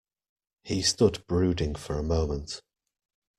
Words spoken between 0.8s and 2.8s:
stood brooding for a moment.